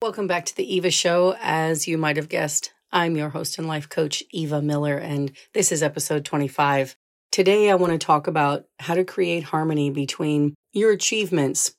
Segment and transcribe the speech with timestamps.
[0.00, 1.34] Welcome back to the Eva Show.
[1.40, 5.72] As you might have guessed, I'm your host and life coach, Eva Miller, and this
[5.72, 6.94] is episode 25.
[7.32, 11.74] Today, I want to talk about how to create harmony between your achievements,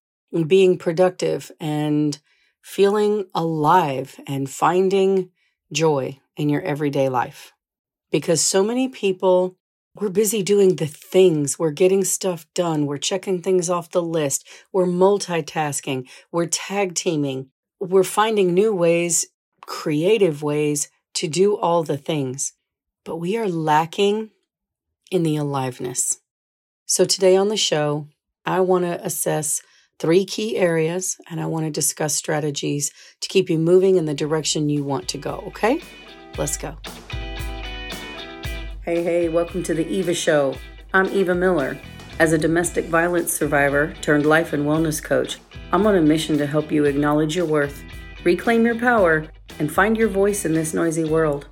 [0.47, 2.19] being productive, and
[2.61, 5.29] feeling alive and finding
[5.71, 7.53] joy in your everyday life.
[8.11, 9.55] Because so many people
[9.95, 11.57] we're busy doing the things.
[11.57, 12.85] We're getting stuff done.
[12.85, 14.45] We're checking things off the list.
[14.73, 16.07] We're multitasking.
[16.31, 17.49] We're tag teaming.
[17.81, 19.25] We're finding new ways,
[19.65, 22.51] creative ways to do all the things.
[23.05, 24.31] But we are lacking
[25.09, 26.19] in the aliveness.
[26.85, 28.07] So today on the show,
[28.45, 29.61] I want to assess
[29.97, 34.13] three key areas and I want to discuss strategies to keep you moving in the
[34.13, 35.41] direction you want to go.
[35.47, 35.81] Okay?
[36.37, 36.75] Let's go.
[38.83, 40.53] Hey, hey, welcome to the Eva Show.
[40.93, 41.79] I'm Eva Miller.
[42.19, 45.37] As a domestic violence survivor turned life and wellness coach,
[45.71, 47.81] I'm on a mission to help you acknowledge your worth,
[48.25, 49.25] reclaim your power,
[49.57, 51.47] and find your voice in this noisy world.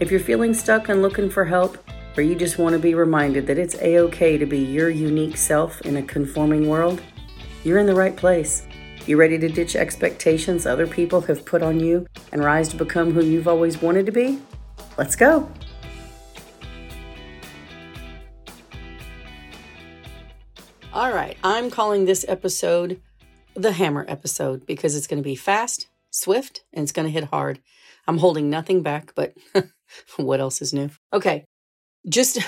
[0.00, 1.78] If you're feeling stuck and looking for help,
[2.14, 5.38] or you just want to be reminded that it's a okay to be your unique
[5.38, 7.00] self in a conforming world,
[7.64, 8.66] you're in the right place.
[9.06, 13.12] You ready to ditch expectations other people have put on you and rise to become
[13.12, 14.40] who you've always wanted to be?
[14.98, 15.50] Let's go.
[20.94, 23.00] All right, I'm calling this episode
[23.54, 27.30] the hammer episode because it's going to be fast, swift, and it's going to hit
[27.30, 27.60] hard.
[28.06, 29.32] I'm holding nothing back, but
[30.16, 30.90] what else is new?
[31.10, 31.46] Okay,
[32.06, 32.40] just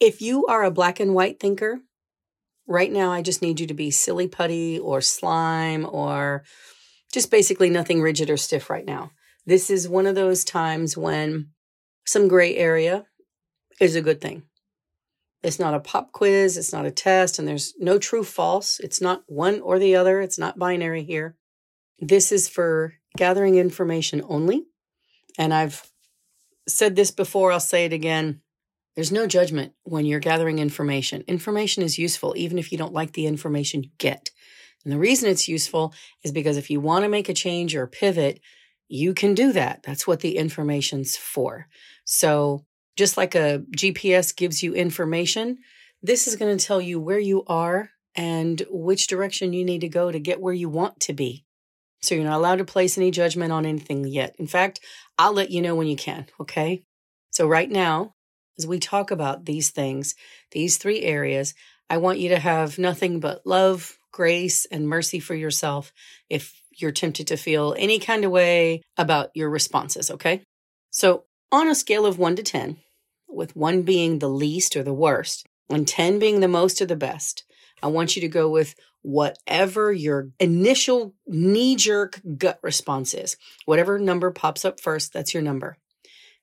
[0.00, 1.80] if you are a black and white thinker,
[2.66, 6.44] right now I just need you to be silly putty or slime or
[7.12, 9.10] just basically nothing rigid or stiff right now.
[9.44, 11.50] This is one of those times when
[12.06, 13.04] some gray area
[13.82, 14.44] is a good thing.
[15.42, 18.78] It's not a pop quiz, it's not a test, and there's no true false.
[18.80, 21.36] It's not one or the other, it's not binary here.
[21.98, 24.64] This is for gathering information only.
[25.38, 25.90] And I've
[26.68, 28.40] said this before, I'll say it again.
[28.94, 31.24] There's no judgment when you're gathering information.
[31.26, 34.30] Information is useful, even if you don't like the information you get.
[34.84, 37.86] And the reason it's useful is because if you want to make a change or
[37.86, 38.40] pivot,
[38.88, 39.82] you can do that.
[39.82, 41.68] That's what the information's for.
[42.04, 42.66] So
[42.96, 45.58] just like a GPS gives you information,
[46.02, 49.88] this is going to tell you where you are and which direction you need to
[49.88, 51.44] go to get where you want to be.
[52.00, 54.34] So you're not allowed to place any judgment on anything yet.
[54.38, 54.80] In fact,
[55.18, 56.82] I'll let you know when you can, okay?
[57.30, 58.14] So right now,
[58.58, 60.14] as we talk about these things,
[60.50, 61.54] these three areas,
[61.88, 65.92] I want you to have nothing but love, grace, and mercy for yourself
[66.28, 70.42] if you're tempted to feel any kind of way about your responses, okay?
[70.90, 72.78] So on a scale of one to 10,
[73.34, 76.96] with one being the least or the worst, and 10 being the most or the
[76.96, 77.44] best,
[77.82, 83.36] I want you to go with whatever your initial knee jerk gut response is.
[83.64, 85.76] Whatever number pops up first, that's your number.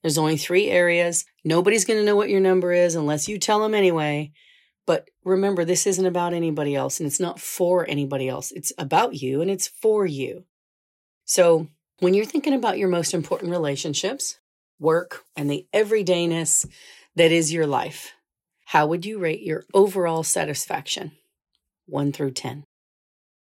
[0.02, 1.26] There's only three areas.
[1.44, 4.32] Nobody's going to know what your number is unless you tell them anyway.
[4.86, 8.52] But remember, this isn't about anybody else and it's not for anybody else.
[8.52, 10.46] It's about you and it's for you.
[11.26, 11.68] So
[12.00, 14.39] when you're thinking about your most important relationships,
[14.80, 16.66] work, and the everydayness
[17.16, 18.14] that is your life,
[18.66, 21.12] how would you rate your overall satisfaction?
[21.86, 22.66] One through 10.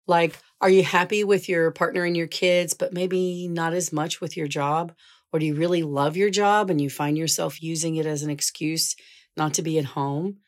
[0.06, 4.20] Like, are you happy with your partner and your kids, but maybe not as much
[4.20, 4.92] with your job?
[5.32, 8.30] Or do you really love your job and you find yourself using it as an
[8.30, 8.94] excuse
[9.36, 10.38] not to be at home?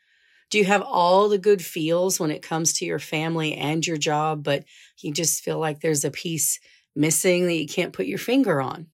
[0.51, 3.97] Do you have all the good feels when it comes to your family and your
[3.97, 4.65] job, but
[5.01, 6.61] you just feel like there's a piece
[6.95, 8.87] missing that you can't put your finger on?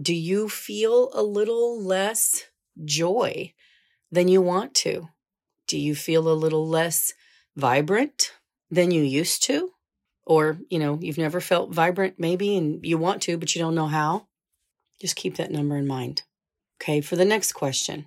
[0.00, 2.44] Do you feel a little less
[2.84, 3.54] joy
[4.10, 5.08] than you want to?
[5.66, 7.14] Do you feel a little less
[7.56, 8.32] vibrant
[8.70, 9.70] than you used to?
[10.26, 13.74] Or, you know, you've never felt vibrant maybe and you want to, but you don't
[13.74, 14.26] know how?
[15.00, 16.22] Just keep that number in mind.
[16.80, 18.06] Okay, for the next question.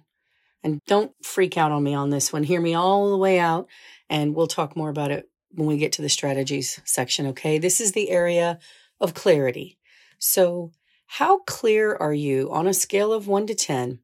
[0.63, 2.43] And don't freak out on me on this one.
[2.43, 3.67] Hear me all the way out,
[4.09, 7.27] and we'll talk more about it when we get to the strategies section.
[7.27, 8.59] Okay, this is the area
[8.99, 9.77] of clarity.
[10.17, 10.71] So,
[11.13, 13.97] how clear are you on a scale of one to 10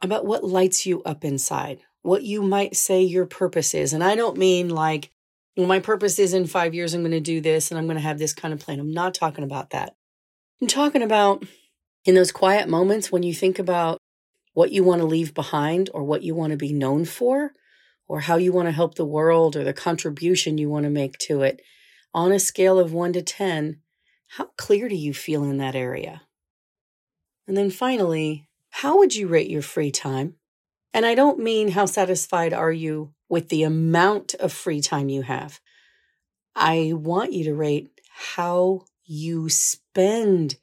[0.00, 1.80] about what lights you up inside?
[2.02, 3.92] What you might say your purpose is.
[3.92, 5.10] And I don't mean like,
[5.56, 7.96] well, my purpose is in five years, I'm going to do this and I'm going
[7.96, 8.78] to have this kind of plan.
[8.78, 9.96] I'm not talking about that.
[10.62, 11.44] I'm talking about
[12.04, 13.98] in those quiet moments when you think about
[14.54, 17.54] what you want to leave behind or what you want to be known for
[18.06, 21.18] or how you want to help the world or the contribution you want to make
[21.18, 21.60] to it.
[22.14, 23.80] On a scale of one to 10,
[24.28, 26.22] how clear do you feel in that area?
[27.46, 30.34] And then finally, how would you rate your free time?
[30.92, 35.22] And I don't mean how satisfied are you with the amount of free time you
[35.22, 35.60] have.
[36.54, 40.56] I want you to rate how you spend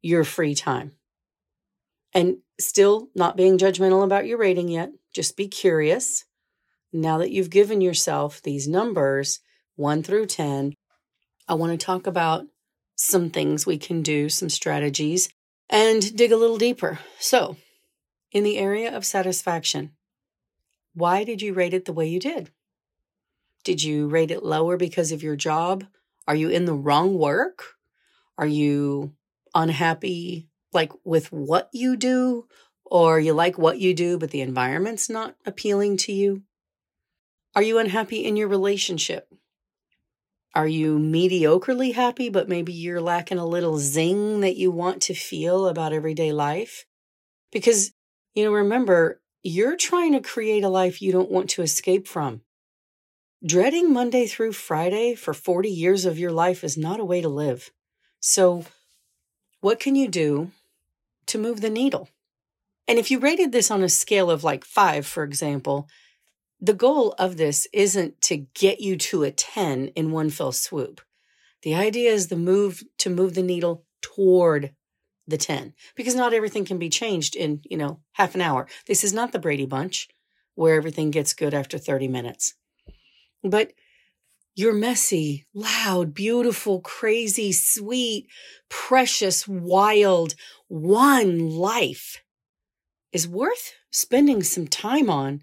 [0.00, 0.92] your free time.
[2.14, 6.24] And still not being judgmental about your rating yet, just be curious.
[6.92, 9.40] Now that you've given yourself these numbers,
[9.76, 10.74] one through 10,
[11.48, 12.46] I want to talk about
[12.94, 15.28] some things we can do, some strategies,
[15.68, 16.98] and dig a little deeper.
[17.18, 17.56] So,
[18.30, 19.92] in the area of satisfaction,
[20.94, 22.50] why did you rate it the way you did?
[23.64, 25.84] Did you rate it lower because of your job?
[26.26, 27.74] Are you in the wrong work?
[28.36, 29.14] Are you
[29.54, 32.46] unhappy like with what you do
[32.84, 36.42] or you like what you do but the environment's not appealing to you?
[37.54, 39.28] Are you unhappy in your relationship?
[40.54, 45.14] Are you mediocrely happy, but maybe you're lacking a little zing that you want to
[45.14, 46.84] feel about everyday life?
[47.50, 47.92] Because,
[48.34, 52.42] you know, remember, you're trying to create a life you don't want to escape from.
[53.44, 57.28] Dreading Monday through Friday for 40 years of your life is not a way to
[57.28, 57.70] live.
[58.20, 58.66] So,
[59.60, 60.50] what can you do
[61.26, 62.10] to move the needle?
[62.86, 65.88] And if you rated this on a scale of like five, for example,
[66.62, 71.00] the goal of this isn't to get you to a 10 in one fell swoop.
[71.62, 74.72] The idea is the move to move the needle toward
[75.26, 78.68] the 10 because not everything can be changed in, you know, half an hour.
[78.86, 80.08] This is not the Brady Bunch
[80.54, 82.54] where everything gets good after 30 minutes.
[83.42, 83.72] But
[84.54, 88.28] your messy, loud, beautiful, crazy, sweet,
[88.68, 90.34] precious, wild,
[90.68, 92.22] one life
[93.12, 95.42] is worth spending some time on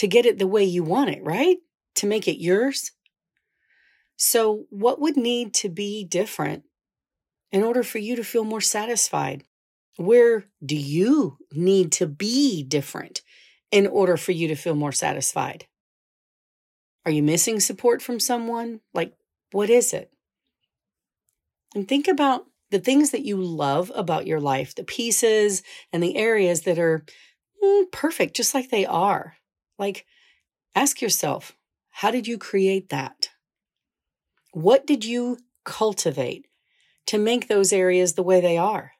[0.00, 1.58] to get it the way you want it, right?
[1.96, 2.92] To make it yours.
[4.16, 6.64] So, what would need to be different
[7.52, 9.44] in order for you to feel more satisfied?
[9.98, 13.20] Where do you need to be different
[13.70, 15.66] in order for you to feel more satisfied?
[17.04, 18.80] Are you missing support from someone?
[18.94, 19.12] Like,
[19.52, 20.10] what is it?
[21.74, 25.62] And think about the things that you love about your life, the pieces
[25.92, 27.04] and the areas that are
[27.62, 29.36] mm, perfect, just like they are.
[29.80, 30.04] Like,
[30.74, 31.56] ask yourself,
[31.88, 33.30] how did you create that?
[34.52, 36.46] What did you cultivate
[37.06, 38.92] to make those areas the way they are?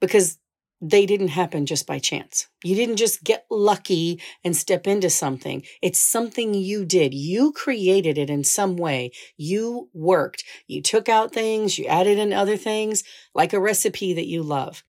[0.00, 0.38] Because
[0.80, 2.48] they didn't happen just by chance.
[2.64, 5.62] You didn't just get lucky and step into something.
[5.82, 7.12] It's something you did.
[7.12, 9.12] You created it in some way.
[9.36, 10.42] You worked.
[10.68, 13.04] You took out things, you added in other things,
[13.34, 14.82] like a recipe that you love.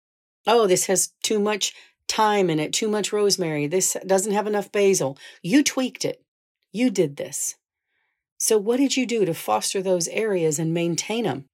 [0.46, 1.74] Oh, this has too much
[2.10, 3.66] thyme in it, too much rosemary.
[3.66, 5.16] This doesn't have enough basil.
[5.42, 6.22] You tweaked it.
[6.72, 7.56] You did this.
[8.38, 11.44] So, what did you do to foster those areas and maintain them?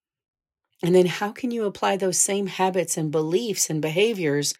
[0.83, 4.55] And then, how can you apply those same habits and beliefs and behaviors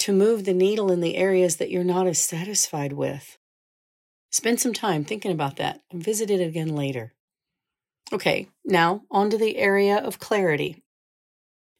[0.00, 3.38] to move the needle in the areas that you're not as satisfied with?
[4.30, 7.14] Spend some time thinking about that and visit it again later.
[8.12, 10.83] Okay, now on to the area of clarity.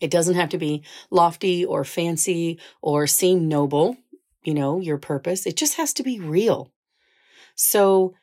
[0.00, 3.96] It doesn't have to be lofty or fancy or seem noble,
[4.42, 5.46] you know, your purpose.
[5.46, 6.72] It just has to be real.
[7.54, 8.14] So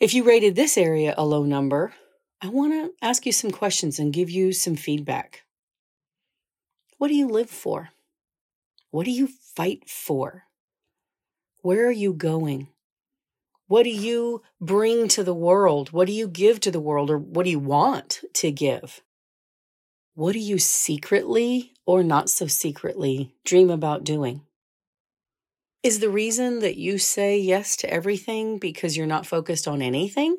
[0.00, 1.92] if you rated this area a low number,
[2.42, 5.42] I want to ask you some questions and give you some feedback.
[6.98, 7.90] What do you live for?
[8.90, 10.44] What do you fight for?
[11.62, 12.68] Where are you going?
[13.66, 15.92] What do you bring to the world?
[15.92, 19.02] What do you give to the world, or what do you want to give?
[20.16, 24.40] What do you secretly or not so secretly dream about doing?
[25.82, 30.38] Is the reason that you say yes to everything because you're not focused on anything?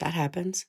[0.00, 0.66] That happens.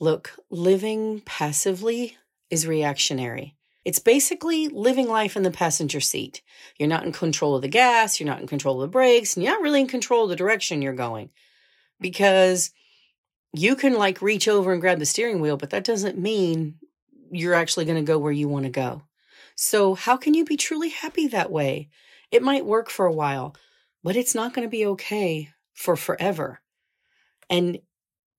[0.00, 2.18] Look, living passively
[2.50, 3.56] is reactionary.
[3.86, 6.42] It's basically living life in the passenger seat.
[6.76, 9.42] You're not in control of the gas, you're not in control of the brakes, and
[9.42, 11.30] you're not really in control of the direction you're going
[11.98, 12.70] because
[13.54, 16.74] you can like reach over and grab the steering wheel, but that doesn't mean
[17.32, 19.02] you're actually going to go where you want to go.
[19.56, 21.88] So, how can you be truly happy that way?
[22.30, 23.54] It might work for a while,
[24.02, 26.60] but it's not going to be okay for forever.
[27.50, 27.78] And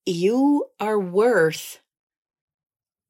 [0.05, 1.79] you are worth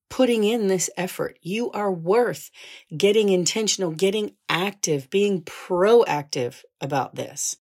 [0.09, 1.39] putting in this effort.
[1.41, 2.51] You are worth
[2.95, 7.57] getting intentional, getting active, being proactive about this.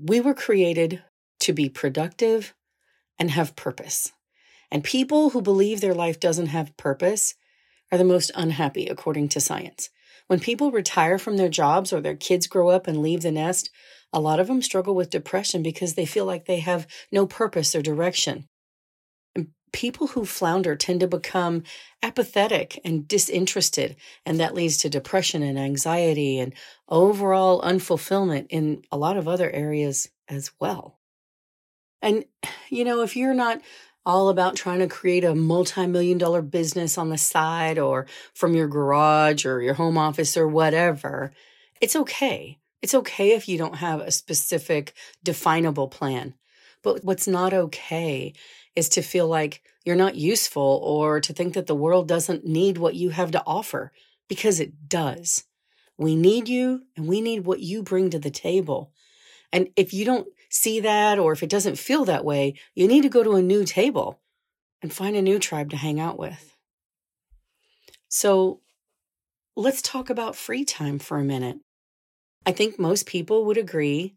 [0.00, 1.02] We were created
[1.40, 2.54] to be productive
[3.18, 4.12] and have purpose.
[4.72, 7.34] And people who believe their life doesn't have purpose
[7.92, 9.90] are the most unhappy, according to science.
[10.28, 13.68] When people retire from their jobs or their kids grow up and leave the nest,
[14.14, 17.74] a lot of them struggle with depression because they feel like they have no purpose
[17.74, 18.48] or direction.
[19.34, 21.64] And people who flounder tend to become
[22.02, 26.54] apathetic and disinterested, and that leads to depression and anxiety and
[26.88, 30.98] overall unfulfillment in a lot of other areas as well.
[32.00, 32.24] And,
[32.70, 33.60] you know, if you're not
[34.04, 38.54] all about trying to create a multi million dollar business on the side or from
[38.54, 41.32] your garage or your home office or whatever,
[41.80, 42.58] it's okay.
[42.80, 44.92] It's okay if you don't have a specific
[45.22, 46.34] definable plan.
[46.82, 48.32] But what's not okay
[48.74, 52.78] is to feel like you're not useful or to think that the world doesn't need
[52.78, 53.92] what you have to offer
[54.28, 55.44] because it does.
[55.96, 58.92] We need you and we need what you bring to the table.
[59.52, 63.02] And if you don't see that or if it doesn't feel that way, you need
[63.02, 64.20] to go to a new table
[64.82, 66.56] and find a new tribe to hang out with.
[68.08, 68.60] So
[69.56, 71.56] let's talk about free time for a minute.
[72.44, 74.14] I think most people would agree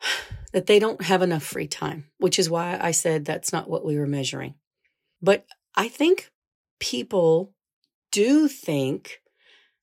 [0.52, 3.84] that they don't have enough free time, which is why I said that's not what
[3.84, 4.54] we were measuring.
[5.20, 6.30] But I think
[6.80, 7.52] people
[8.12, 9.20] do think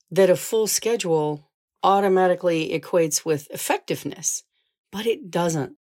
[0.09, 1.51] that a full schedule
[1.83, 4.43] automatically equates with effectiveness,
[4.91, 5.75] but it doesn't.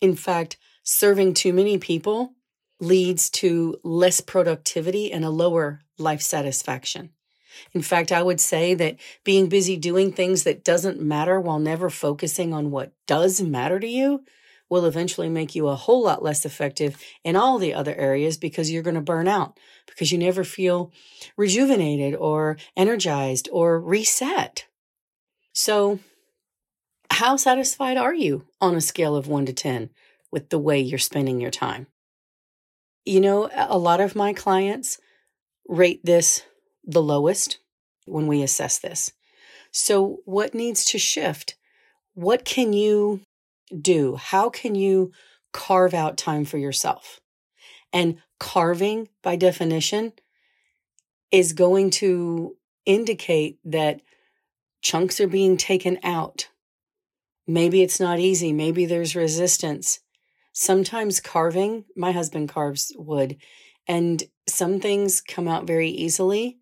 [0.00, 2.34] In fact, serving too many people
[2.80, 7.10] leads to less productivity and a lower life satisfaction.
[7.72, 11.88] In fact, I would say that being busy doing things that doesn't matter while never
[11.88, 14.24] focusing on what does matter to you
[14.68, 18.70] will eventually make you a whole lot less effective in all the other areas because
[18.70, 20.92] you're going to burn out because you never feel
[21.36, 24.66] rejuvenated or energized or reset.
[25.52, 26.00] So,
[27.10, 29.90] how satisfied are you on a scale of one to 10
[30.30, 31.86] with the way you're spending your time?
[33.04, 34.98] You know, a lot of my clients
[35.68, 36.42] rate this
[36.84, 37.58] the lowest
[38.06, 39.12] when we assess this.
[39.72, 41.56] So, what needs to shift?
[42.14, 43.20] What can you
[43.78, 44.16] do?
[44.16, 45.12] How can you
[45.52, 47.20] carve out time for yourself?
[47.92, 50.12] And carving, by definition,
[51.30, 54.00] is going to indicate that
[54.80, 56.48] chunks are being taken out.
[57.46, 58.52] Maybe it's not easy.
[58.52, 60.00] Maybe there's resistance.
[60.52, 63.36] Sometimes carving, my husband carves wood,
[63.86, 66.58] and some things come out very easily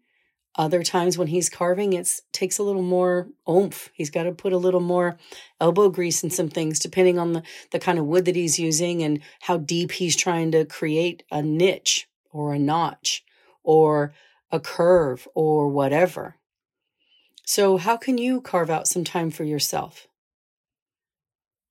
[0.56, 3.90] other times when he's carving, it takes a little more oomph.
[3.92, 5.18] He's got to put a little more
[5.60, 9.02] elbow grease in some things, depending on the, the kind of wood that he's using
[9.02, 13.24] and how deep he's trying to create a niche or a notch
[13.64, 14.14] or
[14.52, 16.36] a curve or whatever.
[17.44, 20.06] So, how can you carve out some time for yourself?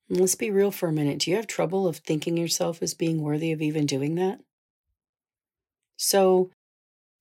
[0.10, 1.20] Let's be real for a minute.
[1.20, 4.40] Do you have trouble of thinking yourself as being worthy of even doing that?
[5.98, 6.52] So,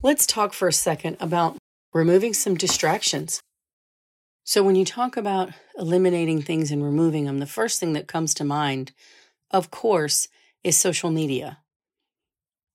[0.05, 1.55] Let's talk for a second about
[1.93, 3.39] removing some distractions.
[4.43, 8.33] So, when you talk about eliminating things and removing them, the first thing that comes
[8.33, 8.91] to mind,
[9.49, 10.27] of course,
[10.61, 11.59] is social media.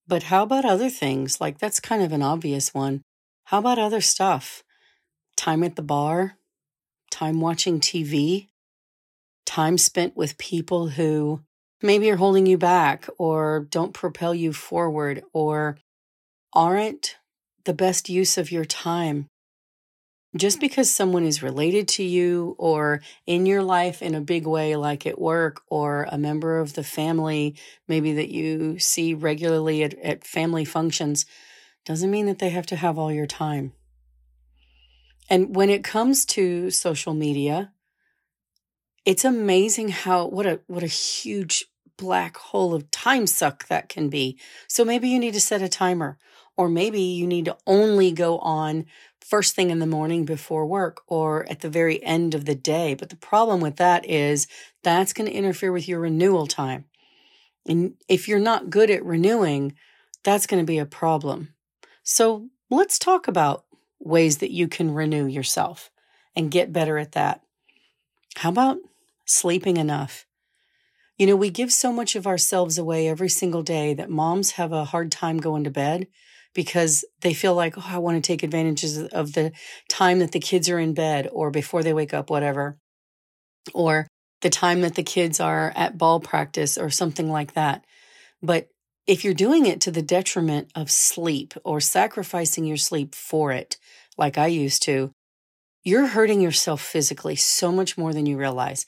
[0.06, 1.38] But how about other things?
[1.38, 3.02] Like, that's kind of an obvious one.
[3.44, 4.64] How about other stuff?
[5.36, 6.38] Time at the bar,
[7.10, 8.47] time watching TV,
[9.48, 11.40] time spent with people who
[11.82, 15.78] maybe are holding you back or don't propel you forward or
[16.52, 17.16] aren't
[17.64, 19.26] the best use of your time.
[20.36, 20.60] Just hmm.
[20.60, 25.06] because someone is related to you or in your life in a big way, like
[25.06, 30.24] at work, or a member of the family, maybe that you see regularly at, at
[30.24, 31.24] family functions,
[31.86, 33.72] doesn't mean that they have to have all your time.
[35.30, 37.72] And when it comes to social media,
[39.04, 41.64] it's amazing how what a what a huge
[41.96, 44.38] black hole of time suck that can be.
[44.66, 46.18] So maybe you need to set a timer
[46.56, 48.86] or maybe you need to only go on
[49.20, 52.94] first thing in the morning before work or at the very end of the day.
[52.94, 54.46] But the problem with that is
[54.82, 56.86] that's going to interfere with your renewal time.
[57.66, 59.74] And if you're not good at renewing,
[60.24, 61.54] that's going to be a problem.
[62.02, 63.66] So let's talk about
[63.98, 65.90] ways that you can renew yourself
[66.34, 67.42] and get better at that.
[68.38, 68.78] How about
[69.24, 70.24] sleeping enough?
[71.16, 74.70] You know, we give so much of ourselves away every single day that moms have
[74.70, 76.06] a hard time going to bed
[76.54, 79.50] because they feel like, oh, I want to take advantages of the
[79.88, 82.78] time that the kids are in bed or before they wake up, whatever,
[83.74, 84.06] or
[84.42, 87.84] the time that the kids are at ball practice or something like that.
[88.40, 88.68] But
[89.08, 93.78] if you're doing it to the detriment of sleep or sacrificing your sleep for it,
[94.16, 95.10] like I used to,
[95.82, 98.86] you're hurting yourself physically so much more than you realize.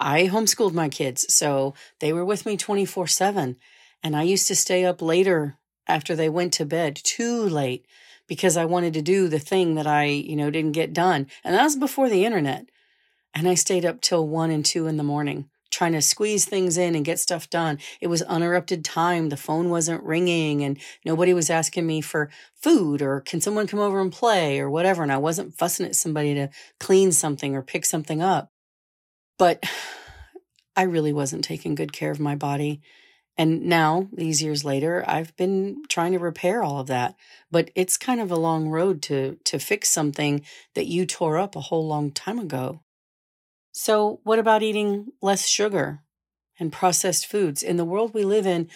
[0.00, 3.56] I homeschooled my kids, so they were with me 24 7.
[4.02, 5.58] And I used to stay up later
[5.88, 7.86] after they went to bed too late
[8.28, 11.26] because I wanted to do the thing that I, you know, didn't get done.
[11.42, 12.68] And that was before the internet.
[13.34, 16.76] And I stayed up till one and two in the morning trying to squeeze things
[16.76, 17.78] in and get stuff done.
[18.00, 19.28] It was uninterrupted time.
[19.28, 23.80] The phone wasn't ringing and nobody was asking me for food or can someone come
[23.80, 25.02] over and play or whatever.
[25.02, 26.48] And I wasn't fussing at somebody to
[26.80, 28.50] clean something or pick something up.
[29.38, 29.64] But
[30.76, 32.80] I really wasn't taking good care of my body.
[33.36, 37.14] And now, these years later, I've been trying to repair all of that.
[37.52, 40.44] But it's kind of a long road to, to fix something
[40.74, 42.80] that you tore up a whole long time ago.
[43.80, 46.00] So, what about eating less sugar
[46.58, 47.62] and processed foods?
[47.62, 48.68] In the world we live in,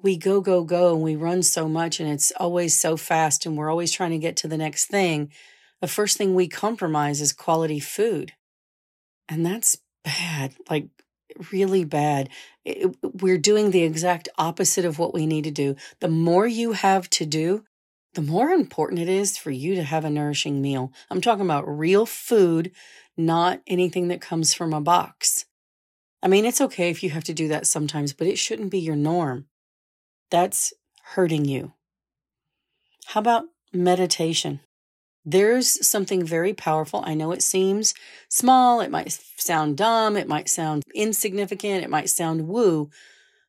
[0.00, 3.54] we go, go, go, and we run so much, and it's always so fast, and
[3.54, 5.30] we're always trying to get to the next thing.
[5.82, 8.32] The first thing we compromise is quality food.
[9.28, 10.54] And that's bad.
[10.70, 10.88] Like,
[11.52, 12.30] really bad.
[12.64, 15.76] It, we're doing the exact opposite of what we need to do.
[16.00, 17.66] The more you have to do,
[18.16, 20.90] the more important it is for you to have a nourishing meal.
[21.10, 22.72] I'm talking about real food,
[23.14, 25.44] not anything that comes from a box.
[26.22, 28.78] I mean, it's okay if you have to do that sometimes, but it shouldn't be
[28.78, 29.48] your norm.
[30.30, 30.72] That's
[31.12, 31.74] hurting you.
[33.08, 34.60] How about meditation?
[35.22, 37.02] There's something very powerful.
[37.04, 37.92] I know it seems
[38.30, 42.88] small, it might sound dumb, it might sound insignificant, it might sound woo,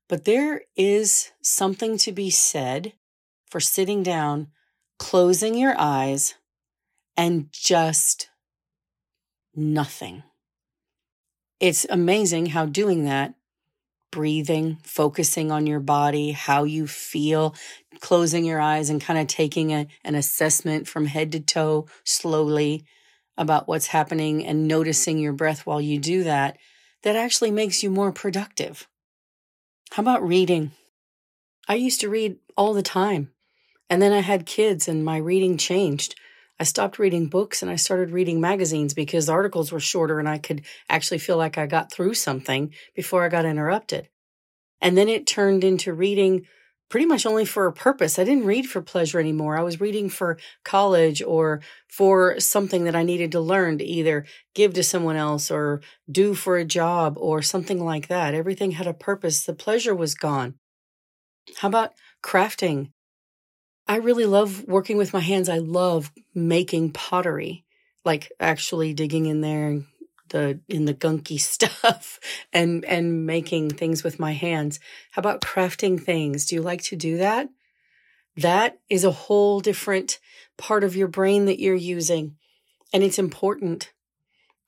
[0.10, 2.92] but there is something to be said
[3.50, 4.48] for sitting down,
[5.00, 6.36] closing your eyes,
[7.16, 8.30] and just
[9.56, 10.24] nothing.
[11.60, 13.34] It's amazing how doing that
[14.12, 17.56] breathing, focusing on your body, how you feel,
[18.00, 22.86] closing your eyes and kind of taking a, an assessment from head to toe slowly
[23.38, 26.58] about what's happening and noticing your breath while you do that,
[27.04, 28.88] that actually makes you more productive.
[29.92, 30.72] How about reading?
[31.68, 33.32] I used to read all the time.
[33.89, 36.15] And then I had kids and my reading changed.
[36.60, 40.27] I stopped reading books and I started reading magazines because the articles were shorter and
[40.27, 44.10] I could actually feel like I got through something before I got interrupted.
[44.82, 46.46] And then it turned into reading
[46.89, 48.17] pretty much only for a purpose.
[48.17, 49.58] I didn't read for pleasure anymore.
[49.58, 54.25] I was reading for college or for something that I needed to learn to either
[54.56, 58.34] give to someone else or do for a job or something like that.
[58.34, 59.46] Everything had a purpose.
[59.46, 60.56] The pleasure was gone.
[61.58, 62.91] How about crafting?
[63.88, 65.50] I really love working with my hands.
[65.50, 67.65] I love making pottery,
[68.03, 69.81] like actually digging in there
[70.29, 72.20] the in the gunky stuff
[72.53, 74.79] and and making things with my hands.
[75.12, 76.46] How about crafting things?
[76.46, 77.50] Do you like to do that?
[78.35, 80.20] That is a whole different
[80.57, 82.35] part of your brain that you're using
[82.94, 83.92] and it's important.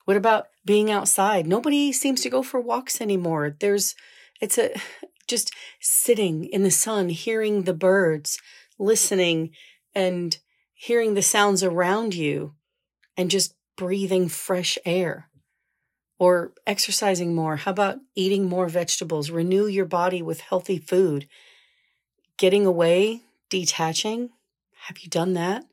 [0.04, 1.46] What about being outside?
[1.46, 3.56] Nobody seems to go for walks anymore.
[3.60, 3.94] There's
[4.40, 4.70] it's a
[5.28, 8.38] just sitting in the sun, hearing the birds,
[8.80, 9.50] listening
[9.94, 10.38] and
[10.72, 12.54] hearing the sounds around you
[13.16, 15.28] and just breathing fresh air
[16.18, 17.56] or exercising more.
[17.56, 19.30] How about eating more vegetables?
[19.30, 21.28] Renew your body with healthy food.
[22.36, 24.30] Getting away, detaching.
[24.86, 25.64] Have you done that?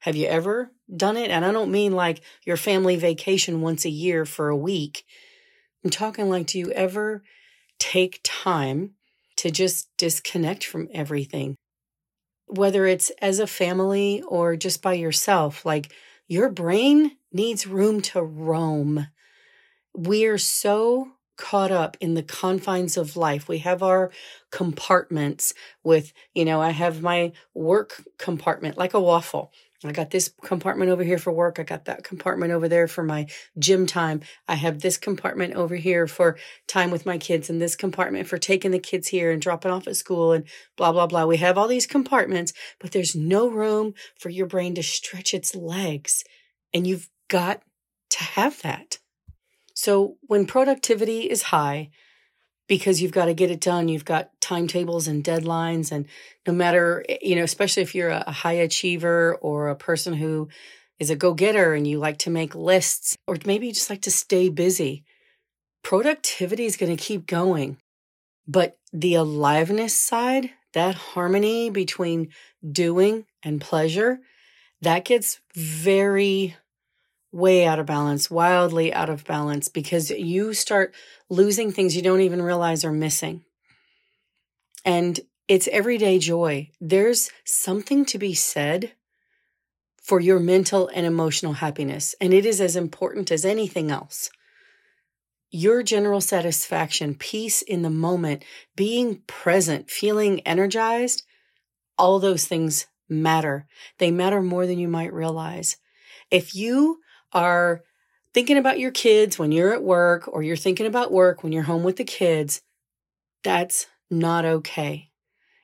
[0.00, 1.30] Have you ever done it?
[1.30, 5.04] And I don't mean like your family vacation once a year for a week.
[5.84, 7.22] I'm talking like, do you ever
[7.78, 8.92] take time
[9.36, 11.56] to just disconnect from everything?
[12.46, 15.92] Whether it's as a family or just by yourself, like
[16.28, 19.08] your brain needs room to roam.
[19.94, 23.48] We're so caught up in the confines of life.
[23.48, 24.10] We have our
[24.50, 25.52] compartments
[25.84, 29.52] with, you know, I have my work compartment like a waffle.
[29.84, 31.58] I got this compartment over here for work.
[31.58, 33.26] I got that compartment over there for my
[33.58, 34.20] gym time.
[34.48, 38.38] I have this compartment over here for time with my kids and this compartment for
[38.38, 40.44] taking the kids here and dropping off at school and
[40.76, 41.26] blah, blah, blah.
[41.26, 45.54] We have all these compartments, but there's no room for your brain to stretch its
[45.54, 46.24] legs.
[46.72, 47.62] And you've got
[48.10, 48.98] to have that.
[49.74, 51.90] So when productivity is high,
[52.68, 53.88] because you've got to get it done.
[53.88, 55.92] You've got timetables and deadlines.
[55.92, 56.06] And
[56.46, 60.48] no matter, you know, especially if you're a high achiever or a person who
[60.98, 64.02] is a go getter and you like to make lists, or maybe you just like
[64.02, 65.04] to stay busy,
[65.82, 67.76] productivity is going to keep going.
[68.48, 72.30] But the aliveness side, that harmony between
[72.68, 74.20] doing and pleasure,
[74.82, 76.56] that gets very
[77.36, 80.94] way out of balance, wildly out of balance, because you start
[81.28, 83.44] losing things you don't even realize are missing.
[84.84, 86.70] And it's everyday joy.
[86.80, 88.92] There's something to be said
[90.02, 94.30] for your mental and emotional happiness, and it is as important as anything else.
[95.50, 98.44] Your general satisfaction, peace in the moment,
[98.74, 101.22] being present, feeling energized,
[101.98, 103.66] all those things matter.
[103.98, 105.76] They matter more than you might realize.
[106.30, 107.00] If you
[107.32, 107.82] are
[108.34, 111.62] thinking about your kids when you're at work or you're thinking about work when you're
[111.62, 112.60] home with the kids,
[113.42, 115.10] that's not okay.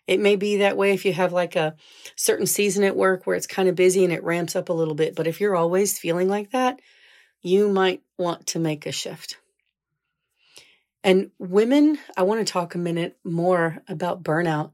[0.06, 1.76] It may be that way if you have like a
[2.16, 4.94] certain season at work where it's kind of busy and it ramps up a little
[4.94, 5.14] bit.
[5.14, 6.80] But if you're always feeling like that,
[7.40, 9.36] you might want to make a shift.
[11.04, 14.72] And women, I want to talk a minute more about burnout.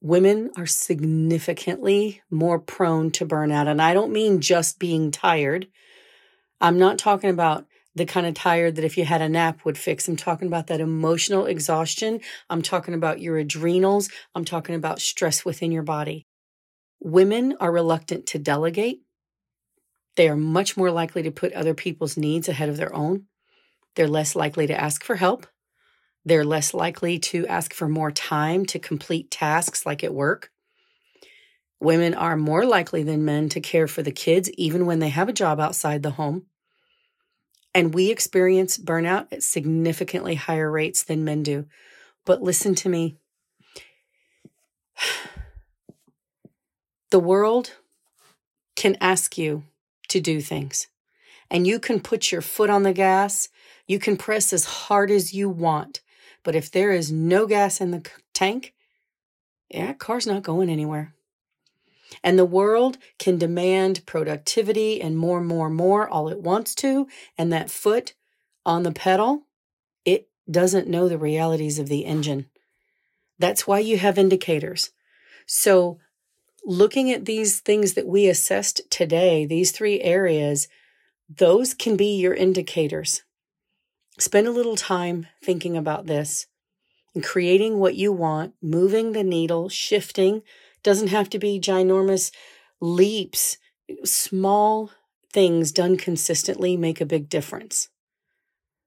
[0.00, 3.68] Women are significantly more prone to burnout.
[3.68, 5.68] And I don't mean just being tired.
[6.60, 9.76] I'm not talking about the kind of tired that if you had a nap would
[9.76, 10.08] fix.
[10.08, 12.20] I'm talking about that emotional exhaustion.
[12.48, 14.08] I'm talking about your adrenals.
[14.34, 16.26] I'm talking about stress within your body.
[17.00, 19.02] Women are reluctant to delegate.
[20.16, 23.24] They are much more likely to put other people's needs ahead of their own.
[23.96, 25.46] They're less likely to ask for help.
[26.24, 30.50] They're less likely to ask for more time to complete tasks like at work.
[31.80, 35.30] Women are more likely than men to care for the kids, even when they have
[35.30, 36.44] a job outside the home.
[37.74, 41.66] And we experience burnout at significantly higher rates than men do.
[42.26, 43.16] But listen to me
[47.10, 47.76] the world
[48.76, 49.64] can ask you
[50.08, 50.88] to do things,
[51.50, 53.48] and you can put your foot on the gas.
[53.86, 56.02] You can press as hard as you want.
[56.42, 58.74] But if there is no gas in the tank,
[59.68, 61.14] yeah, car's not going anywhere.
[62.24, 67.06] And the world can demand productivity and more, more, more all it wants to.
[67.38, 68.14] And that foot
[68.66, 69.42] on the pedal,
[70.04, 72.46] it doesn't know the realities of the engine.
[73.38, 74.90] That's why you have indicators.
[75.46, 75.98] So,
[76.64, 80.68] looking at these things that we assessed today, these three areas,
[81.28, 83.22] those can be your indicators.
[84.20, 86.46] Spend a little time thinking about this
[87.14, 90.42] and creating what you want, moving the needle, shifting
[90.82, 92.30] doesn't have to be ginormous
[92.82, 93.56] leaps.
[94.04, 94.90] Small
[95.32, 97.88] things done consistently make a big difference.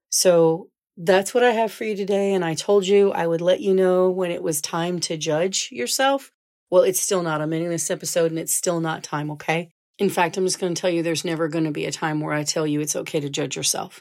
[0.08, 2.32] So that's what I have for you today.
[2.32, 5.68] And I told you I would let you know when it was time to judge
[5.72, 6.30] yourself.
[6.70, 7.40] Well, it's still not.
[7.40, 9.72] I'm ending this episode and it's still not time, okay?
[9.98, 12.20] In fact, I'm just going to tell you there's never going to be a time
[12.20, 14.00] where I tell you it's okay to judge yourself.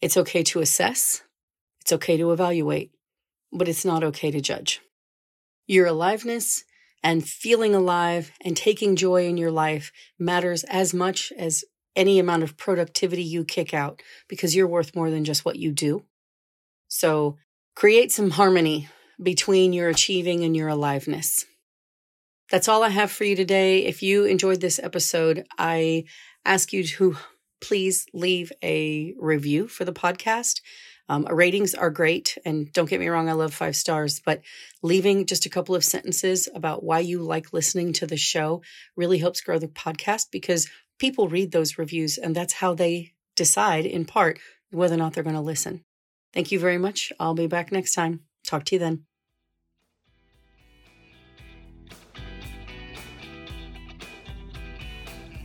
[0.00, 1.22] It's okay to assess,
[1.80, 2.92] it's okay to evaluate,
[3.52, 4.80] but it's not okay to judge.
[5.66, 6.64] Your aliveness
[7.02, 11.64] and feeling alive and taking joy in your life matters as much as
[11.96, 15.72] any amount of productivity you kick out because you're worth more than just what you
[15.72, 16.04] do.
[16.86, 17.36] So
[17.74, 18.88] create some harmony
[19.20, 21.44] between your achieving and your aliveness.
[22.50, 23.84] That's all I have for you today.
[23.84, 26.04] If you enjoyed this episode, I
[26.44, 27.16] ask you to
[27.60, 30.60] please leave a review for the podcast.
[31.08, 32.36] Um, ratings are great.
[32.44, 34.42] And don't get me wrong, I love five stars, but
[34.82, 38.62] leaving just a couple of sentences about why you like listening to the show
[38.96, 40.68] really helps grow the podcast because
[40.98, 44.38] people read those reviews and that's how they decide, in part,
[44.70, 45.82] whether or not they're going to listen.
[46.34, 47.12] Thank you very much.
[47.18, 48.20] I'll be back next time.
[48.44, 49.07] Talk to you then.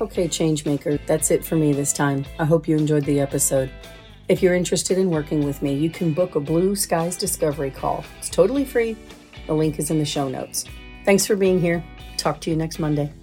[0.03, 2.25] Okay, Changemaker, that's it for me this time.
[2.37, 3.71] I hope you enjoyed the episode.
[4.27, 8.03] If you're interested in working with me, you can book a Blue Skies Discovery call.
[8.19, 8.97] It's totally free.
[9.47, 10.65] The link is in the show notes.
[11.05, 11.81] Thanks for being here.
[12.17, 13.13] Talk to you next Monday.